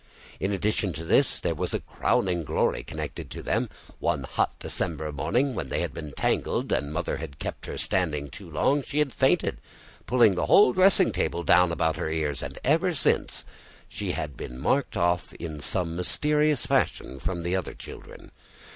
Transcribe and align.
In 0.39 0.51
addition 0.51 0.93
to 0.93 1.05
this, 1.05 1.39
there 1.39 1.53
was 1.53 1.75
a 1.75 1.79
crowning 1.79 2.43
glory 2.43 2.81
connected 2.81 3.31
with 3.35 3.45
them: 3.45 3.69
one 3.99 4.23
hot 4.23 4.53
December 4.57 5.11
morning, 5.11 5.53
when 5.53 5.69
they 5.69 5.81
had 5.81 5.93
been 5.93 6.11
tangled 6.13 6.71
and 6.71 6.91
Mother 6.91 7.17
had 7.17 7.37
kept 7.37 7.67
her 7.67 7.77
standing 7.77 8.27
too 8.31 8.49
long, 8.49 8.81
she 8.81 8.97
had 8.97 9.13
fainted, 9.13 9.61
pulling 10.07 10.33
the 10.33 10.47
whole 10.47 10.73
dressing 10.73 11.11
table 11.11 11.43
down 11.43 11.71
about 11.71 11.97
her 11.97 12.09
ears; 12.09 12.41
and 12.41 12.57
ever 12.63 12.95
since, 12.95 13.45
she 13.87 14.13
had 14.13 14.35
been 14.35 14.57
marked 14.57 14.97
off 14.97 15.35
in 15.35 15.59
some 15.59 15.95
mysterious 15.95 16.65
fashion 16.65 17.19
from 17.19 17.43
the 17.43 17.55
other 17.55 17.75
children. 17.75 18.31